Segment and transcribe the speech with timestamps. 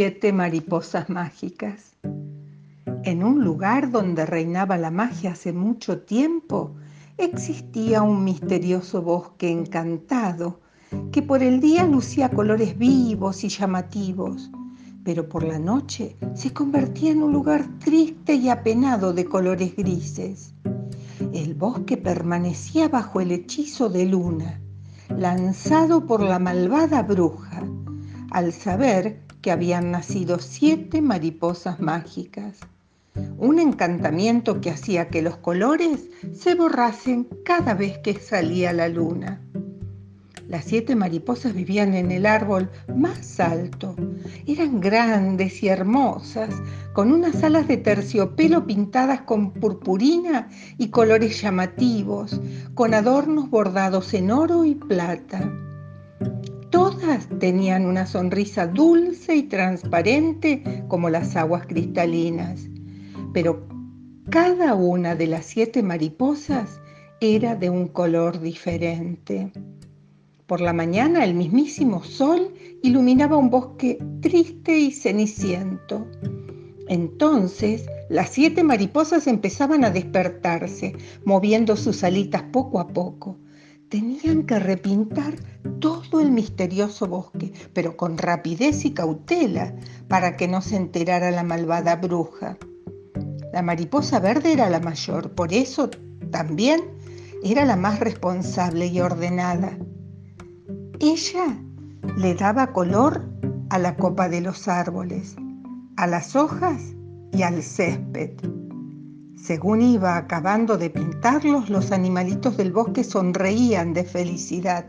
[0.00, 1.94] siete mariposas mágicas.
[3.04, 6.74] En un lugar donde reinaba la magia hace mucho tiempo,
[7.18, 10.60] existía un misterioso bosque encantado
[11.12, 14.50] que por el día lucía colores vivos y llamativos,
[15.04, 20.54] pero por la noche se convertía en un lugar triste y apenado de colores grises.
[21.34, 24.62] El bosque permanecía bajo el hechizo de Luna,
[25.14, 27.62] lanzado por la malvada bruja,
[28.30, 32.58] al saber que habían nacido siete mariposas mágicas.
[33.38, 39.40] Un encantamiento que hacía que los colores se borrasen cada vez que salía la luna.
[40.50, 43.94] Las siete mariposas vivían en el árbol más alto.
[44.48, 46.52] Eran grandes y hermosas,
[46.92, 52.40] con unas alas de terciopelo pintadas con purpurina y colores llamativos,
[52.74, 55.52] con adornos bordados en oro y plata.
[56.70, 62.68] Todas tenían una sonrisa dulce y transparente como las aguas cristalinas,
[63.32, 63.66] pero
[64.30, 66.80] cada una de las siete mariposas
[67.20, 69.52] era de un color diferente.
[70.46, 76.06] Por la mañana el mismísimo sol iluminaba un bosque triste y ceniciento.
[76.88, 83.38] Entonces las siete mariposas empezaban a despertarse, moviendo sus alitas poco a poco.
[83.88, 85.34] Tenían que repintar
[85.80, 89.76] todo el misterioso bosque, pero con rapidez y cautela,
[90.08, 92.56] para que no se enterara la malvada bruja.
[93.52, 95.90] La mariposa verde era la mayor, por eso
[96.32, 96.80] también
[97.44, 99.78] era la más responsable y ordenada.
[100.98, 101.58] Ella
[102.16, 103.28] le daba color
[103.70, 105.36] a la copa de los árboles,
[105.96, 106.82] a las hojas
[107.32, 108.32] y al césped.
[109.36, 114.86] Según iba acabando de pintarlos, los animalitos del bosque sonreían de felicidad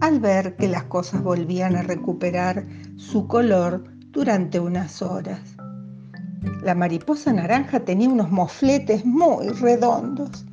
[0.00, 2.64] al ver que las cosas volvían a recuperar
[2.96, 5.40] su color durante unas horas.
[6.62, 10.44] La mariposa naranja tenía unos mofletes muy redondos.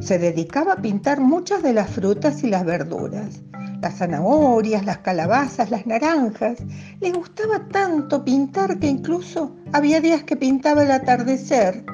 [0.00, 3.42] Se dedicaba a pintar muchas de las frutas y las verduras
[3.84, 6.56] las zanahorias, las calabazas, las naranjas.
[7.00, 11.84] Le gustaba tanto pintar que incluso había días que pintaba el atardecer.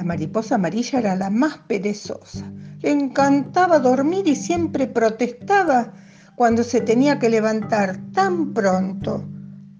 [0.00, 2.50] La mariposa amarilla era la más perezosa.
[2.80, 5.92] Le encantaba dormir y siempre protestaba
[6.36, 9.28] cuando se tenía que levantar tan pronto,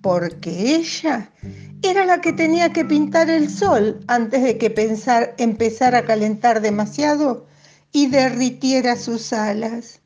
[0.03, 1.31] porque ella
[1.81, 4.75] era la que tenía que pintar el sol antes de que
[5.39, 7.47] empezara a calentar demasiado
[7.91, 10.03] y derritiera sus alas.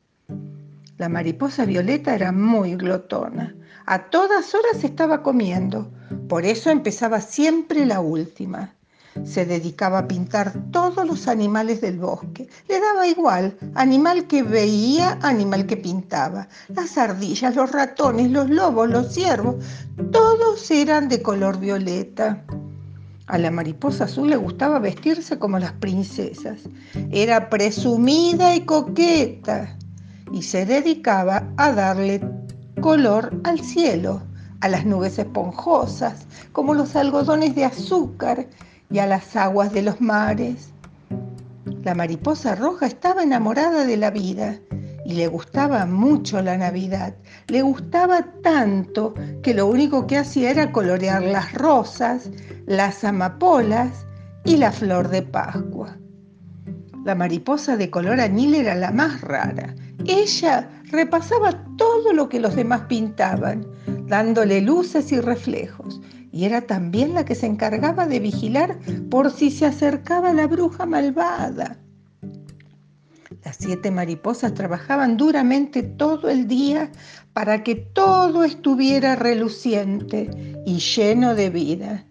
[0.97, 3.53] La mariposa violeta era muy glotona.
[3.85, 5.91] A todas horas estaba comiendo.
[6.29, 8.75] Por eso empezaba siempre la última.
[9.23, 12.49] Se dedicaba a pintar todos los animales del bosque.
[12.67, 16.47] Le daba igual, animal que veía, animal que pintaba.
[16.67, 19.55] Las ardillas, los ratones, los lobos, los ciervos,
[20.11, 22.43] todos eran de color violeta.
[23.27, 26.59] A la mariposa azul le gustaba vestirse como las princesas.
[27.11, 29.75] Era presumida y coqueta
[30.31, 32.21] y se dedicaba a darle
[32.81, 34.21] color al cielo,
[34.61, 38.47] a las nubes esponjosas, como los algodones de azúcar
[38.89, 40.71] y a las aguas de los mares.
[41.83, 44.59] La mariposa roja estaba enamorada de la vida
[45.05, 47.15] y le gustaba mucho la Navidad.
[47.47, 49.13] Le gustaba tanto
[49.43, 52.29] que lo único que hacía era colorear las rosas,
[52.65, 54.05] las amapolas
[54.43, 55.97] y la flor de Pascua.
[57.03, 59.75] La mariposa de color añil era la más rara
[60.07, 63.65] ella repasaba todo lo que los demás pintaban,
[64.07, 66.01] dándole luces y reflejos,
[66.35, 68.77] y era también la que se encargaba de vigilar
[69.09, 71.79] por si se acercaba la bruja malvada.
[73.45, 76.91] Las siete mariposas trabajaban duramente todo el día
[77.31, 80.29] para que todo estuviera reluciente
[80.65, 82.05] y lleno de vida.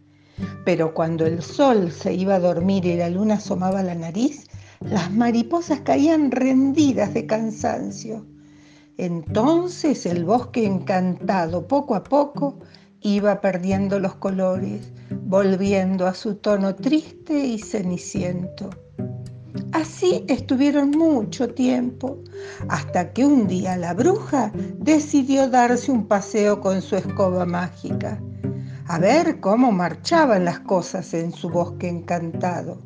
[0.65, 4.47] Pero cuando el sol se iba a dormir y la luna asomaba la nariz,
[4.81, 8.25] las mariposas caían rendidas de cansancio.
[8.97, 12.61] Entonces el bosque encantado poco a poco
[13.05, 14.91] iba perdiendo los colores,
[15.27, 18.71] volviendo a su tono triste y ceniciento.
[19.73, 22.19] Así estuvieron mucho tiempo,
[22.69, 28.19] hasta que un día la bruja decidió darse un paseo con su escoba mágica,
[28.87, 32.79] a ver cómo marchaban las cosas en su bosque encantado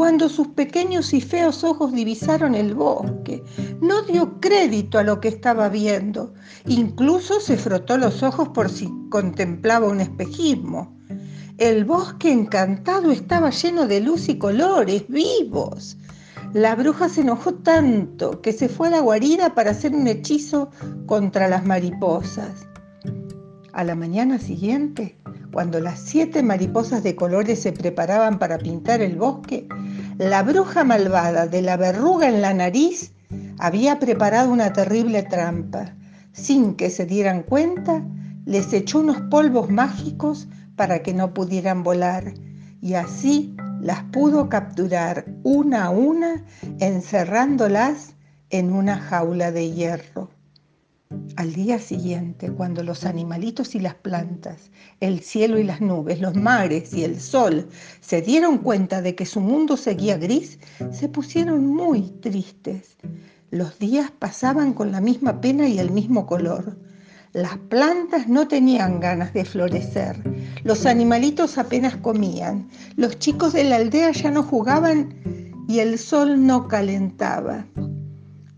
[0.00, 3.44] cuando sus pequeños y feos ojos divisaron el bosque.
[3.82, 6.32] No dio crédito a lo que estaba viendo.
[6.64, 10.96] Incluso se frotó los ojos por si contemplaba un espejismo.
[11.58, 15.98] El bosque encantado estaba lleno de luz y colores vivos.
[16.54, 20.70] La bruja se enojó tanto que se fue a la guarida para hacer un hechizo
[21.04, 22.66] contra las mariposas.
[23.74, 25.19] A la mañana siguiente,
[25.52, 29.66] cuando las siete mariposas de colores se preparaban para pintar el bosque,
[30.18, 33.12] la bruja malvada de la verruga en la nariz
[33.58, 35.94] había preparado una terrible trampa.
[36.32, 38.02] Sin que se dieran cuenta,
[38.44, 42.34] les echó unos polvos mágicos para que no pudieran volar
[42.80, 46.44] y así las pudo capturar una a una
[46.78, 48.14] encerrándolas
[48.50, 50.30] en una jaula de hierro.
[51.34, 54.70] Al día siguiente, cuando los animalitos y las plantas,
[55.00, 57.68] el cielo y las nubes, los mares y el sol
[58.00, 60.58] se dieron cuenta de que su mundo seguía gris,
[60.92, 62.96] se pusieron muy tristes.
[63.50, 66.78] Los días pasaban con la misma pena y el mismo color.
[67.32, 70.22] Las plantas no tenían ganas de florecer,
[70.62, 75.14] los animalitos apenas comían, los chicos de la aldea ya no jugaban
[75.66, 77.66] y el sol no calentaba.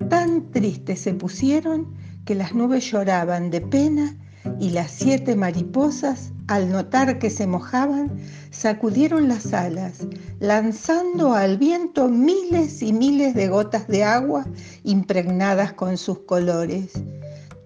[0.08, 4.16] Tan tristes se pusieron que las nubes lloraban de pena
[4.58, 8.16] y las siete mariposas, al notar que se mojaban,
[8.50, 10.06] sacudieron las alas,
[10.40, 14.46] lanzando al viento miles y miles de gotas de agua
[14.82, 16.92] impregnadas con sus colores.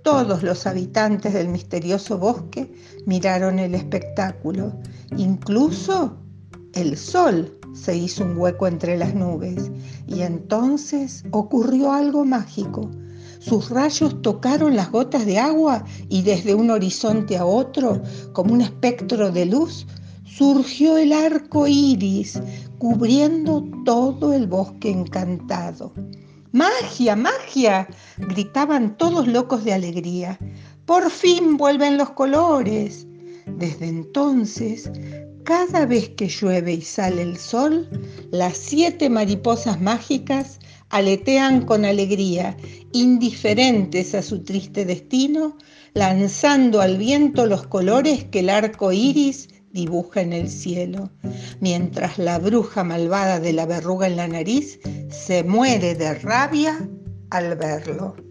[0.03, 2.73] Todos los habitantes del misterioso bosque
[3.07, 4.73] miraron el espectáculo.
[5.17, 6.17] Incluso
[6.75, 9.71] el sol se hizo un hueco entre las nubes
[10.07, 12.91] y entonces ocurrió algo mágico.
[13.39, 18.03] Sus rayos tocaron las gotas de agua y desde un horizonte a otro,
[18.33, 19.87] como un espectro de luz,
[20.25, 22.41] surgió el arco iris,
[22.79, 25.93] cubriendo todo el bosque encantado.
[26.53, 27.89] ¡Magia, magia!
[28.17, 30.39] gritaban todos locos de alegría.
[30.85, 33.07] ¡Por fin vuelven los colores!
[33.47, 34.91] Desde entonces,
[35.47, 37.89] cada vez que llueve y sale el sol,
[38.33, 40.59] las siete mariposas mágicas
[40.91, 42.57] aletean con alegría,
[42.93, 45.57] indiferentes a su triste destino,
[45.95, 51.13] lanzando al viento los colores que el arco iris dibuja en el cielo,
[51.61, 56.89] mientras la bruja malvada de la verruga en la nariz se muere de rabia
[57.31, 58.26] al verlo.